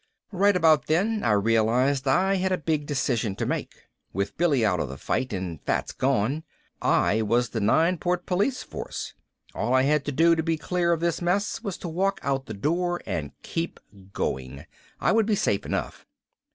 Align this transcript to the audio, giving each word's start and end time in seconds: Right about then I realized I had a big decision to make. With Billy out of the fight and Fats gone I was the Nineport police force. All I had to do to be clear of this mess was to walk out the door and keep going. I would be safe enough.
Right 0.31 0.55
about 0.55 0.87
then 0.87 1.23
I 1.23 1.33
realized 1.33 2.07
I 2.07 2.37
had 2.37 2.51
a 2.51 2.57
big 2.57 2.87
decision 2.87 3.35
to 3.35 3.45
make. 3.45 3.83
With 4.13 4.35
Billy 4.35 4.65
out 4.65 4.79
of 4.79 4.89
the 4.89 4.97
fight 4.97 5.31
and 5.31 5.61
Fats 5.61 5.91
gone 5.91 6.43
I 6.81 7.21
was 7.21 7.49
the 7.49 7.59
Nineport 7.59 8.25
police 8.25 8.63
force. 8.63 9.13
All 9.53 9.75
I 9.75 9.83
had 9.83 10.03
to 10.05 10.11
do 10.11 10.33
to 10.35 10.41
be 10.41 10.57
clear 10.57 10.91
of 10.91 11.01
this 11.01 11.21
mess 11.21 11.61
was 11.61 11.77
to 11.77 11.87
walk 11.87 12.19
out 12.23 12.47
the 12.47 12.55
door 12.55 12.99
and 13.05 13.39
keep 13.43 13.79
going. 14.11 14.65
I 14.99 15.11
would 15.11 15.27
be 15.27 15.35
safe 15.35 15.67
enough. 15.67 16.07